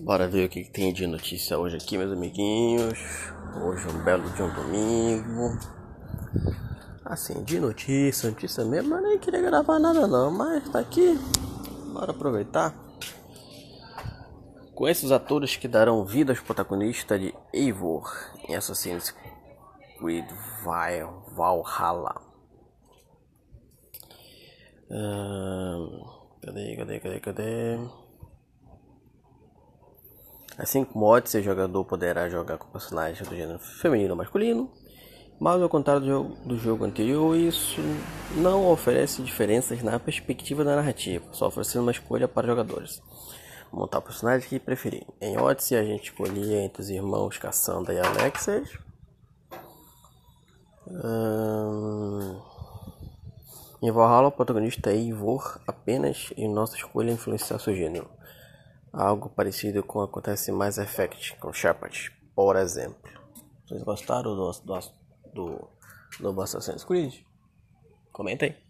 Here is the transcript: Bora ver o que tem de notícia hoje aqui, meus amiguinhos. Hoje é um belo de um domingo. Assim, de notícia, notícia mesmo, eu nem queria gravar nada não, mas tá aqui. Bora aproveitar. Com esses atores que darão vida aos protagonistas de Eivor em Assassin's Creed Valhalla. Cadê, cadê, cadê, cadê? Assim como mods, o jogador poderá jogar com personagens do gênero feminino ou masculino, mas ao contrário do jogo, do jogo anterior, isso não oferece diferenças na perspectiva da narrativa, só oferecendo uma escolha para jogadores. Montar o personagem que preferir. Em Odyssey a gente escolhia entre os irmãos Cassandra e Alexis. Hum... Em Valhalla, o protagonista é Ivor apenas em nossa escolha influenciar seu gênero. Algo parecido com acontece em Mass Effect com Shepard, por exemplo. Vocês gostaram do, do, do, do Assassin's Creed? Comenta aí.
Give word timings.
Bora 0.00 0.26
ver 0.26 0.46
o 0.46 0.48
que 0.48 0.64
tem 0.64 0.90
de 0.90 1.06
notícia 1.06 1.58
hoje 1.58 1.76
aqui, 1.76 1.98
meus 1.98 2.10
amiguinhos. 2.10 2.98
Hoje 3.62 3.86
é 3.86 3.90
um 3.90 4.02
belo 4.02 4.28
de 4.30 4.42
um 4.42 4.54
domingo. 4.54 5.58
Assim, 7.04 7.44
de 7.44 7.60
notícia, 7.60 8.30
notícia 8.30 8.64
mesmo, 8.64 8.94
eu 8.94 9.02
nem 9.02 9.18
queria 9.18 9.42
gravar 9.42 9.78
nada 9.78 10.06
não, 10.06 10.30
mas 10.30 10.66
tá 10.70 10.78
aqui. 10.78 11.18
Bora 11.92 12.10
aproveitar. 12.10 12.74
Com 14.74 14.88
esses 14.88 15.12
atores 15.12 15.56
que 15.56 15.68
darão 15.68 16.06
vida 16.06 16.32
aos 16.32 16.40
protagonistas 16.40 17.20
de 17.20 17.34
Eivor 17.52 18.10
em 18.48 18.54
Assassin's 18.54 19.14
Creed 19.98 20.24
Valhalla. 20.64 22.22
Cadê, 26.40 26.76
cadê, 26.76 27.00
cadê, 27.00 27.20
cadê? 27.20 27.78
Assim 30.62 30.84
como 30.84 31.04
mods, 31.04 31.34
o 31.34 31.42
jogador 31.42 31.84
poderá 31.84 32.30
jogar 32.30 32.56
com 32.56 32.68
personagens 32.68 33.28
do 33.28 33.34
gênero 33.34 33.58
feminino 33.58 34.12
ou 34.12 34.16
masculino, 34.16 34.70
mas 35.40 35.60
ao 35.60 35.68
contrário 35.68 36.02
do 36.02 36.06
jogo, 36.06 36.36
do 36.46 36.56
jogo 36.56 36.84
anterior, 36.84 37.36
isso 37.36 37.80
não 38.36 38.70
oferece 38.70 39.22
diferenças 39.22 39.82
na 39.82 39.98
perspectiva 39.98 40.62
da 40.62 40.76
narrativa, 40.76 41.24
só 41.32 41.48
oferecendo 41.48 41.82
uma 41.82 41.90
escolha 41.90 42.28
para 42.28 42.46
jogadores. 42.46 43.02
Montar 43.72 43.98
o 43.98 44.02
personagem 44.02 44.48
que 44.48 44.60
preferir. 44.60 45.04
Em 45.20 45.36
Odyssey 45.36 45.76
a 45.76 45.82
gente 45.82 46.12
escolhia 46.12 46.62
entre 46.62 46.80
os 46.80 46.90
irmãos 46.90 47.38
Cassandra 47.38 47.94
e 47.94 47.98
Alexis. 47.98 48.78
Hum... 50.86 52.40
Em 53.82 53.90
Valhalla, 53.90 54.28
o 54.28 54.32
protagonista 54.32 54.92
é 54.92 54.96
Ivor 54.96 55.60
apenas 55.66 56.32
em 56.36 56.48
nossa 56.48 56.76
escolha 56.76 57.10
influenciar 57.10 57.58
seu 57.58 57.74
gênero. 57.74 58.08
Algo 58.92 59.30
parecido 59.30 59.82
com 59.82 60.02
acontece 60.02 60.50
em 60.50 60.54
Mass 60.54 60.76
Effect 60.76 61.36
com 61.38 61.52
Shepard, 61.52 62.12
por 62.34 62.56
exemplo. 62.56 63.10
Vocês 63.66 63.82
gostaram 63.82 64.36
do, 64.36 64.52
do, 64.52 64.80
do, 65.32 66.32
do 66.32 66.42
Assassin's 66.42 66.84
Creed? 66.84 67.22
Comenta 68.12 68.44
aí. 68.44 68.62